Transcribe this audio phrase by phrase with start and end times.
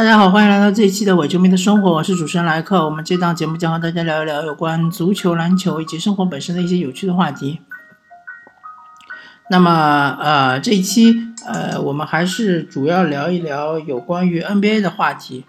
[0.00, 2.86] 大家好，欢迎来到这一期的伪球迷的生活，我是主持人莱克。
[2.86, 7.60] 我们这档节目将和大家聊一聊有关足球、篮球以及生活本身的一些有趣的话题。
[9.50, 11.14] 那么，呃，这一期，
[11.44, 15.44] 呃，我们还是主要聊一聊有关于 NBA 的话题。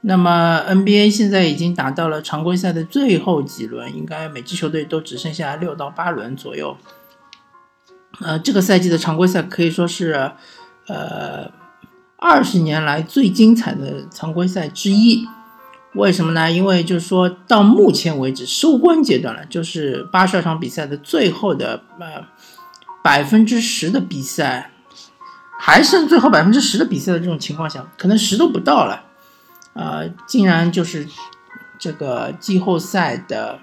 [0.00, 6.76] 那么，NBA 现在已经打到了常规赛的最后几轮，应该每支球队都只剩下六到八轮左右。
[8.20, 10.32] 呃，这个赛季的常规赛可以说是，
[10.88, 11.48] 呃。
[12.24, 15.28] 二十年来最精彩的常规赛之一，
[15.94, 16.50] 为什么呢？
[16.50, 22.24] 因为就是说到目前为止收官阶段了，就是八十二场比赛的最后的呃
[23.02, 24.70] 百分之十的比赛，
[25.60, 29.04] 还剩最后百分之十的比赛的这种情况下，可能十都不到了，
[29.74, 31.06] 呃，竟然就是
[31.78, 33.58] 这个季后赛的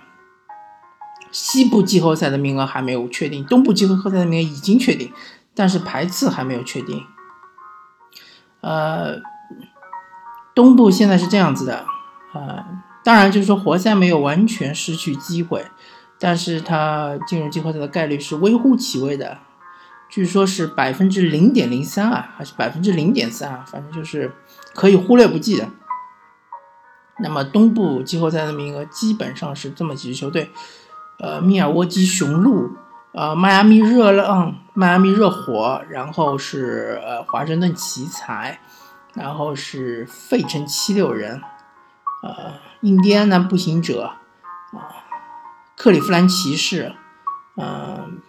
[1.31, 5.11] 西部季后赛的名额还没有确定，东部季后赛的名额已经确定，
[5.55, 7.03] 但是排次还没有确定。
[8.61, 9.19] 呃，
[10.53, 11.83] 东部现在是这样子的，
[12.33, 12.63] 呃，
[13.03, 15.65] 当然就是说活塞没有完全失去机会，
[16.19, 19.39] 但是他进入季后赛的概率是微乎其微的，
[20.09, 24.31] 据说是百分之零点零三啊，还是百分之零点三啊，反正就是
[24.75, 25.67] 可以忽略不计的。
[27.19, 30.51] 那么东部季后赛的名额基本上是这么几支球队，
[31.19, 32.69] 呃，密尔沃基雄鹿。
[33.13, 38.61] 呃，迈阿密热浪、迈阿密热火，然后是呃华盛顿奇才，
[39.13, 41.41] 然后是费城七六人，
[42.23, 44.13] 呃，印第安纳步行者，
[44.71, 44.87] 啊，
[45.75, 46.95] 克利夫兰骑士，
[47.57, 48.21] 嗯，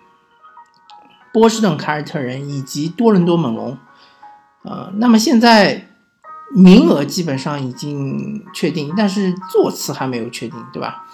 [1.33, 3.78] 波士顿凯尔特人以及多伦多猛龙，
[4.64, 5.91] 呃，那么现在
[6.52, 11.06] 名额基本上已经确定，但是座次还没有确定，对吧？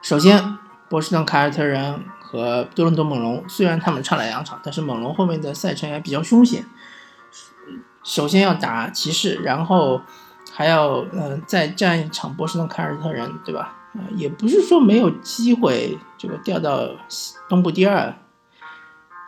[0.00, 0.58] 首先。
[0.92, 6.66] 波士顿凯尔特人和多伦多猛龙虽然他们差了两场，但是猛龙后面的赛程也比较凶险。
[8.04, 10.02] 首先要打骑士，然后
[10.52, 13.74] 还要呃再战一场波士顿凯尔特人，对吧？
[13.94, 16.90] 呃，也不是说没有机会这个掉到
[17.48, 18.14] 东部第二。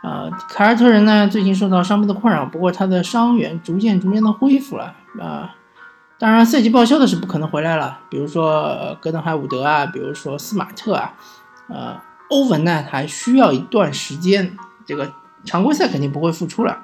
[0.03, 5.55] 啊，凯尔特人呢最近受到伤病的困扰，不过他的伤员逐渐逐渐的恢复了啊。
[6.19, 11.15] 当然，赛季报销的是不可能回来了，比如说戈登海伍德啊，比如说斯马特啊。
[11.67, 11.99] 呃，
[12.29, 16.83] 欧文呢还需要一段时间，这个常规赛肯定不会复出了。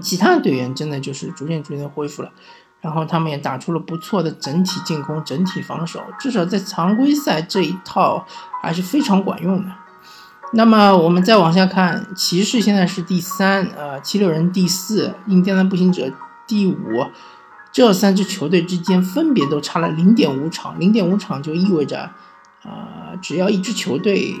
[0.00, 2.32] 其他的队员真的就是逐渐逐渐恢复了，
[2.80, 8.26] 然后他们也打出了不错的整体进攻、整体防守，至少在常规赛这一套
[8.62, 9.72] 还是非常管用的。
[10.52, 16.12] 那么我们再往下看，骑士现在是第三，呃，七六人第四，印第安步行者
[16.46, 17.06] 第五，
[17.70, 22.10] 这三支球队之间分别都差了零点五场，零点五场就意味着。
[22.66, 24.34] 呃，只要一支球队，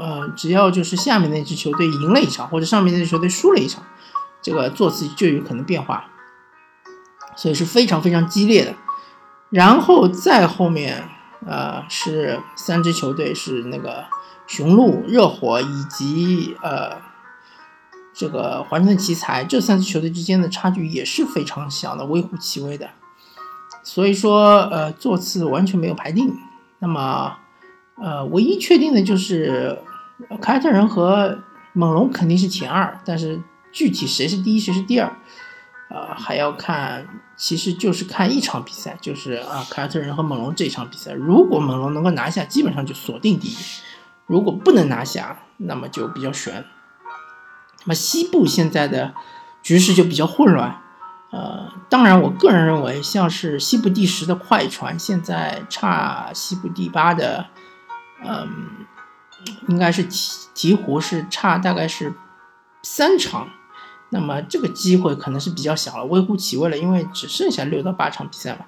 [0.00, 3.84] 呃，只要就是下面那支球队赢了一场，或者上面那支球队输了一场，
[4.42, 6.06] 这个座次就有可能变化，
[7.36, 8.74] 所以是非常非常激烈的。
[9.50, 11.08] 然后再后面，
[11.46, 14.04] 呃，是三支球队是那个
[14.48, 16.96] 雄鹿、热火以及呃
[18.12, 22.90] 这个华盛顿奇才，这三支球队之间的差距也是非常小的，微乎其微的。
[23.84, 26.36] 所以说，呃，座次完全没有排定。
[26.78, 27.36] 那么，
[27.96, 29.78] 呃，唯一确定的就是
[30.40, 31.42] 凯尔特人和
[31.72, 33.40] 猛龙肯定是前二，但是
[33.72, 35.10] 具体谁是第一谁是第二，
[35.90, 37.06] 呃，还要看，
[37.36, 43.56] 其实就是看一场比赛，就是啊，凯尔特人和猛龙这场比赛，如果猛龙能够拿下，基本上就锁定第一；
[44.26, 46.64] 如果不能拿下，那么就比较悬。
[47.84, 49.14] 那么西部现在的
[49.62, 50.82] 局势就比较混乱。
[51.30, 57.46] 呃，当然，我个人认为，像是西部第十的快船，现在差西部第八的，
[58.24, 58.86] 嗯，
[59.68, 62.14] 应该是鹈鹈鹕是差大概是
[62.82, 63.48] 三场，
[64.10, 68.66] 那么这个机会可能是比较小了，微乎其微了，因为只剩下六到八场比赛了。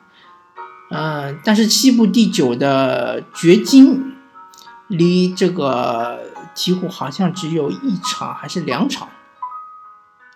[0.90, 4.16] 嗯，但是西部第九的掘金，
[4.88, 6.18] 离这个
[6.56, 9.08] 鹈鹕好像只有一场还是两场，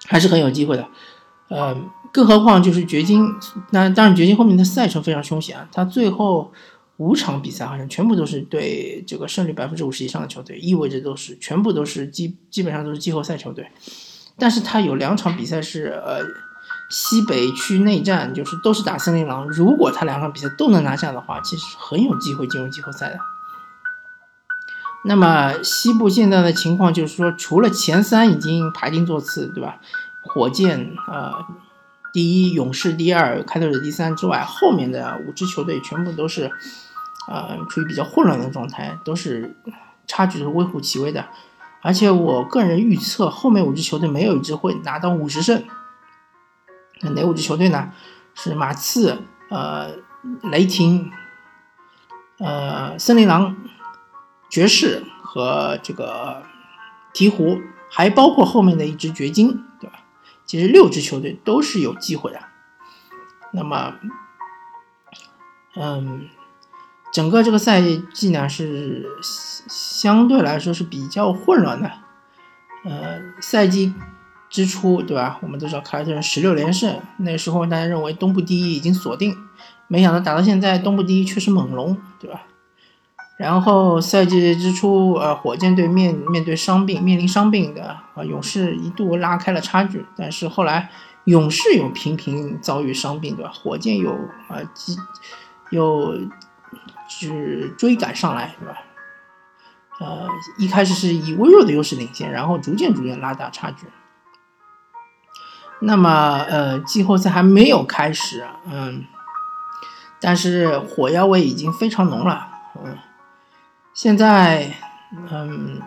[0.07, 0.87] 还是很有机会的。
[1.49, 1.77] 呃，
[2.13, 3.27] 更何况就是掘金，
[3.71, 6.53] 那当然掘金后面的赛程非常凶险啊，他最后
[6.99, 13.67] 五场比赛好像全部都是对这个胜率百分之五十以上的球队，意味着都是全部都是基基本上都是季后赛球队，
[14.37, 16.21] 但是他有两场比赛是呃
[16.91, 23.19] 西北区内战，就是都是打森林狼，如果他两场比赛都能拿下的话，其实很有机会进入季后赛的。
[25.05, 29.81] 那么西部现在的情况就是说，除了前三已经排定座次，对吧？
[30.23, 31.33] 火箭呃
[32.13, 36.51] 第一，勇士第二，开拓者第三之外，后面的五支球队全部都是
[37.29, 39.57] 呃处于比较混乱的状态，都是
[40.07, 41.27] 差距是微乎其微的。
[41.81, 45.65] 而且我个人预测，后面五支球队没有一支会拿到五十胜。
[47.01, 47.93] 哪五支球队呢？
[48.35, 49.19] 是马刺、
[49.51, 49.91] 呃
[50.45, 51.11] 雷霆、
[52.39, 53.57] 呃森林狼、
[54.49, 56.43] 爵士和这个
[57.13, 57.61] 鹈鹕，
[57.91, 60.02] 还包括后面的一支掘金，对吧？
[60.53, 62.39] 其实六支球队都是有机会的。
[63.53, 63.95] 那么，
[65.75, 66.29] 嗯，
[67.11, 67.81] 整个这个赛
[68.13, 69.09] 季呢是
[69.67, 71.91] 相对来说是比较混乱的。
[72.85, 73.95] 呃，赛季。
[74.51, 75.39] 之初，对吧？
[75.41, 79.35] 我们都知道凯尔特人十六连胜，那时候大家认为东部第一已经锁定，
[79.89, 82.43] 没想到打到现在，东部第一却是猛龙，对吧？
[83.37, 90.91] 然后赛季之初，呃，火箭队面面对伤病，面临伤病的啊，勇士一度拉开了差距，但是后来
[91.25, 93.51] 勇士又频频遭遇伤病，对吧？
[93.51, 94.13] 火箭又
[94.49, 94.59] 啊，
[95.71, 96.15] 又
[97.09, 98.75] 是追赶上来，对吧？
[100.01, 103.87] 呃，一开始是以微弱的优势领先，然后逐渐逐渐拉大差距。
[105.81, 109.05] 那么，呃，季后赛还没有开始，嗯，
[110.21, 112.49] 但是火药味已经非常浓了，
[112.85, 112.97] 嗯，
[113.95, 114.75] 现在，
[115.31, 115.81] 嗯，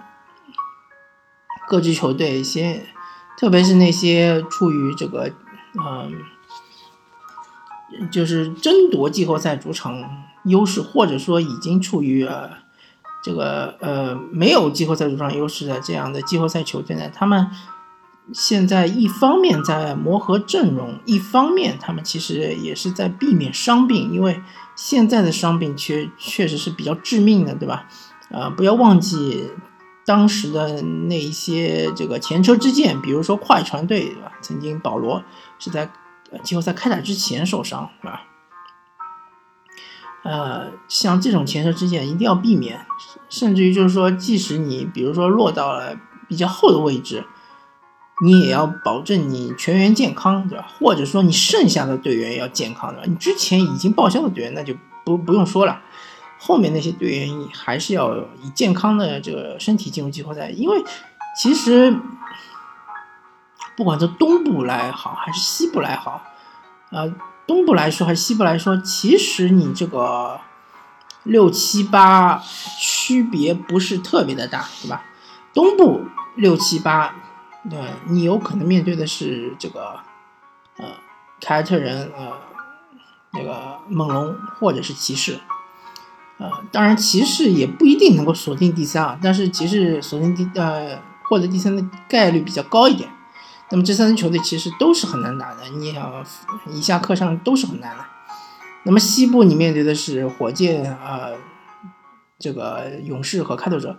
[1.67, 2.85] 各支球队先，
[3.37, 5.31] 特别是那些处于这个，
[5.73, 6.13] 嗯，
[8.11, 12.49] 就是争夺季后赛主场优势，或者说已经处于呃
[13.23, 17.49] 这个呃没有季后赛主场优势的这样的季后赛球队呢，他们。
[18.33, 24.41] 现在一方面在磨合阵容，一方面他们其实也是在避免伤病，因为
[24.75, 27.87] 现在的伤病确确实是比较致命的，对吧？
[28.31, 29.51] 啊，不要忘记
[30.07, 34.31] 当时的那一些这个前车之鉴，比如说快船队，对吧？
[34.41, 35.23] 曾经保罗
[35.59, 35.91] 是在
[36.43, 38.23] 季后赛开打之前受伤，是吧？
[40.23, 42.87] 呃，像这种前车之鉴一定要避免，
[43.29, 45.95] 甚至于就是说，即使你比如说落到了
[46.27, 47.23] 比较后的位置。
[48.21, 50.65] 你也要保证你全员健康，对吧？
[50.79, 53.03] 或者说你剩下的队员要健康，对吧？
[53.05, 54.73] 你之前已经报销的队员那就
[55.03, 55.81] 不不用说了，
[56.39, 60.81] 后面那些队员还是要以健康的这个身体进入季后赛，因为
[61.37, 61.93] 其实
[63.75, 66.23] 不管从东部来好还是西部来好，
[66.91, 67.13] 呃，
[67.45, 70.39] 东部来说还是西部来说，其实你这个
[71.23, 72.41] 六七八
[72.79, 75.03] 区别不是特别的大，对吧？
[75.53, 76.05] 东部
[76.37, 77.13] 六七八。
[77.67, 77.79] 对，
[78.09, 79.99] 你有可能面对的是这个，
[80.77, 80.85] 呃，
[81.41, 82.33] 凯尔特人，呃，
[83.33, 85.39] 那个猛龙或者是骑士，
[86.37, 93.09] 呃，当然骑士也不一定能够锁定第三啊，但是骑士锁定第呃获得第三的概率比较高一点。
[93.71, 96.25] 那么这三支球队其实都是很难打的，你想
[96.67, 98.05] 一下课上都是很难的。
[98.83, 101.29] 那么西部你面对的是火箭啊，
[102.37, 103.97] 这个勇士和开拓者，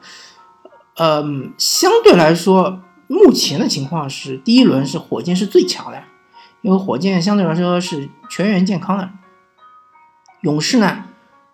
[0.99, 2.81] 嗯，相对来说。
[3.09, 6.03] 目前的情况是，第一轮是火箭是最强的，
[6.63, 9.11] 因为火箭相对来说是全员健康的。
[10.43, 11.05] 勇士呢，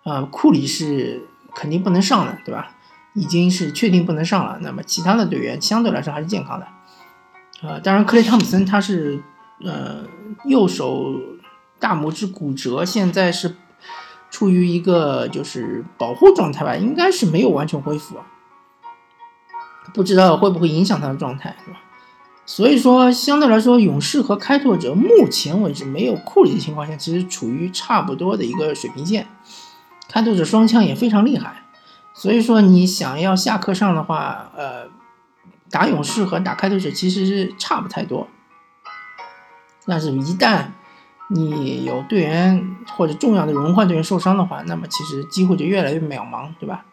[0.04, 2.74] 呃，库里是肯定不能上的，对吧？
[3.14, 4.58] 已经是确定不能上了。
[4.62, 6.66] 那么其他的队员相对来说还是健康的。
[7.60, 9.22] 呃，当然克雷汤普森他是
[9.62, 10.04] 呃
[10.46, 11.14] 右手
[11.78, 13.54] 大拇指骨折，现在是
[14.30, 18.16] 处于一个就是保护状态吧，应该是没有完全恢复。
[19.94, 21.78] 不知道会不会影响他的状态，是吧？
[22.44, 29.28] 所以说，相对来说，勇士和开拓者目前为止没有库里的情况下，其实处于差不多的一个水平线。
[30.08, 31.62] 开拓者双枪也非常厉害，
[32.12, 34.88] 所以说你想要下课上的话，呃，
[35.70, 38.26] 打勇士和打开拓者其实是差不太多。
[39.86, 40.64] 但是，一旦
[41.28, 46.84] 你有队员或者重要的轮换队员受伤的话，那么其实机会就越来越渺茫，对吧？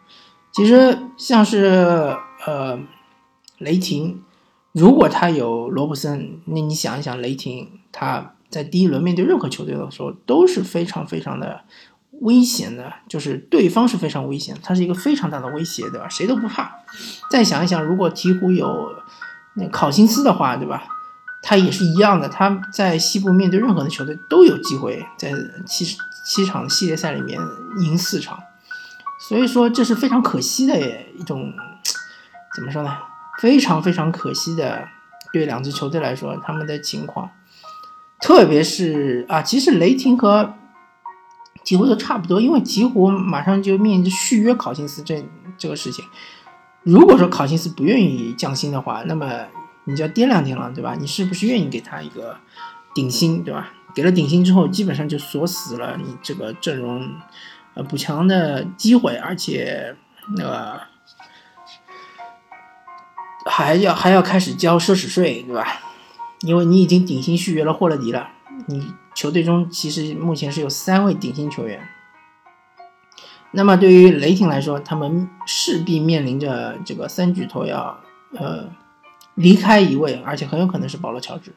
[0.52, 2.16] 其实像是。
[2.50, 2.80] 呃，
[3.58, 4.24] 雷霆，
[4.72, 11.60] 如果他有罗布森，那你想一想，雷霆他在第一轮面对任何球队的时候都是非常非常的
[12.22, 16.08] 危险的，就是对方是非常危险，他是一个非常大的威胁，对吧？
[16.08, 16.72] 谁都不怕。
[17.30, 18.96] 再想一想，如果鹈鹕有
[19.54, 20.82] 那考辛斯的话，对吧？
[21.44, 25.32] 他也是一样的，他在西部面对任何的球队都有机会在
[25.64, 25.86] 七
[26.24, 27.40] 七场系列赛里面
[27.78, 28.40] 赢四场，
[29.28, 30.76] 所以说这是非常可惜的
[31.16, 31.52] 一种。
[32.54, 32.96] 怎么说呢？
[33.40, 34.86] 非常非常可惜的，
[35.32, 37.30] 对两支球队来说，他们的情况，
[38.20, 40.54] 特别是啊，其实雷霆和
[41.64, 45.24] 鹈鹕都差不多，因为鹈鹕马上就面临续约考辛斯这
[45.56, 46.04] 这个事情。
[46.82, 49.46] 如果说考辛斯不愿意降薪的话，那么
[49.84, 50.96] 你就要掂量掂量，对吧？
[50.98, 52.36] 你是不是愿意给他一个
[52.94, 53.70] 顶薪，对吧？
[53.94, 57.08] 给了顶薪之后，基本上就锁死了你这个阵容
[57.74, 59.96] 呃补强的机会，而且
[60.36, 60.89] 那个。
[63.46, 65.66] 还要还要开始交奢侈税，对吧？
[66.40, 68.28] 因为你已经顶薪续约了霍勒迪了，
[68.66, 71.80] 你球队中其实目前是有三位顶薪球员。
[73.52, 77.98] 那么对于雷霆来说，他们势必面临着这个三巨头要
[78.36, 78.70] 呃
[79.34, 81.52] 离开一位，而且很有可能是保罗乔治。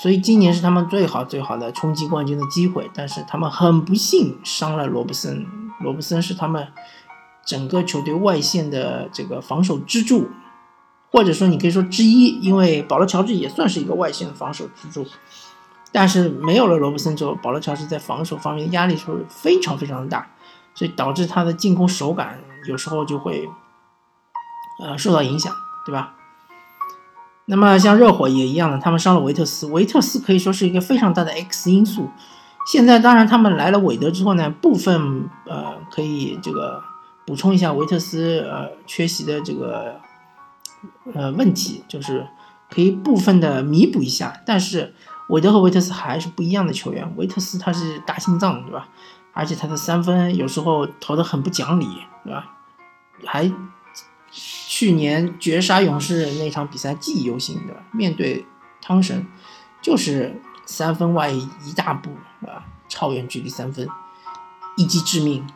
[0.00, 5.46] 所以今年是他们最好最好的冲击冠军的机会，但是他们很不幸伤了罗布森。
[5.80, 6.68] 罗布森是他们
[7.44, 10.30] 整个球队外线的这个防守支柱，
[11.10, 15.06] 或者说你可以说之一，因为保罗乔治也算是一个外线的防守支柱。
[15.90, 20.28] 但是没有了罗布森之后，保罗乔治在防守方面的压力是非常非常的大。
[20.74, 22.38] 所以导致他的进攻手感
[22.68, 23.48] 有时候就会，
[24.80, 25.52] 呃，受到影响，
[25.84, 26.14] 对吧？
[27.46, 32.08] 那么像热火也一样的，他们伤了维特斯，维特斯可以说是一个非常大的 X 因素。
[32.70, 36.80] 现在当然他们来了韦德之后呢，部分呃可以这个
[37.26, 40.00] 补充一下维特斯呃缺席的这个
[41.14, 42.26] 呃问题，就是
[42.70, 44.42] 可以部分的弥补一下。
[44.46, 44.94] 但是
[45.28, 48.88] 韦德和维特斯还是不一样的球员，维特斯他是大心脏，对吧？
[49.32, 51.86] 而且他的三分有时候投的很不讲理，
[52.24, 52.56] 对吧？
[53.24, 53.50] 还
[54.30, 57.82] 去年绝杀勇士那场比赛记忆犹新，对吧？
[57.92, 58.44] 面对
[58.80, 59.26] 汤神，
[59.80, 62.64] 就是三分外一大步，对吧？
[62.88, 63.88] 超远距离三分，
[64.76, 65.46] 一击致命。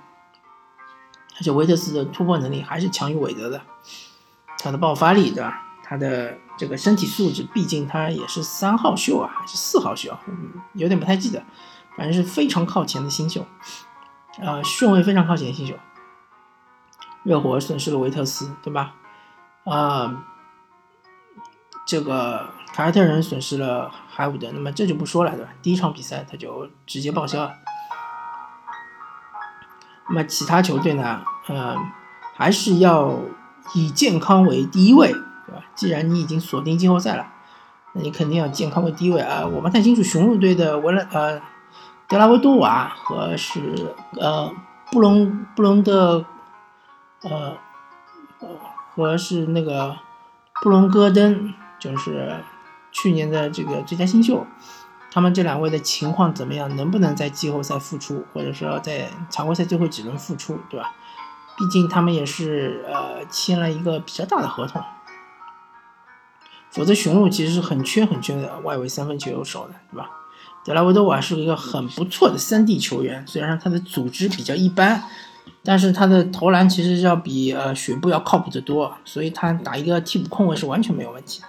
[1.39, 3.63] 而且维特斯的突破能力还是强于韦德的，
[4.63, 5.63] 他的爆发力，对吧？
[5.83, 10.17] 他的这个身体素质，毕竟他也是三号秀啊，还是四号秀？
[10.27, 11.43] 嗯，有点不太记得。
[11.97, 13.45] 反正是非常靠前的新秀，
[14.39, 15.75] 呃，顺位非常靠前的新秀。
[17.23, 18.95] 热火损失了维特斯，对吧？
[19.65, 20.25] 啊，
[21.87, 25.51] 这个凯尔特人损失了海伍德，那么这就不说了，对吧？
[25.61, 27.55] 第一场比赛他就直接报销了。
[30.09, 31.23] 那么其他球队呢？
[31.49, 31.77] 呃，
[32.35, 33.19] 还是要
[33.75, 35.65] 以健康为第一位，对吧？
[35.75, 37.27] 既然你已经锁定季后赛了，
[37.93, 39.47] 那你肯定要健康为第一位啊！
[39.47, 41.41] 我不太清楚雄鹿队的维莱呃。
[42.09, 44.53] 德拉维多瓦和是呃
[44.91, 46.23] 布隆布隆的
[47.23, 47.57] 呃
[48.91, 49.97] 和是那个
[50.61, 52.37] 布隆戈登，就是
[52.91, 54.47] 去年的这个最佳新秀，
[55.11, 56.77] 他们这两位的情况怎么样？
[56.77, 60.93] 能不能在季后赛复出，或者说在常规赛最后几轮复出，对吧？
[61.57, 64.83] 毕竟他们也是呃签了一个比较大的合同，
[66.71, 70.11] 否则雄鹿其实是很缺很缺的外围三分球手的，对吧？
[70.65, 75.03] 德拉维多瓦是一个很不错的三 D 球员，虽然他的组织比较一般，
[75.65, 81.49] 但是他的投篮其实要比呃雪布要靠谱得多，所以他打一个替补控卫是完全没有问题的。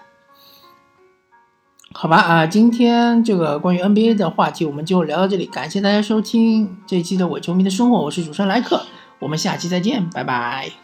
[1.93, 8.83] 好吧啊，今天这个关于 NBA 的话题我们就聊到这里，感谢大家收听这一期的伪球迷的生活，我是主持人莱克，
[9.23, 10.82] 我们下期再见，拜拜。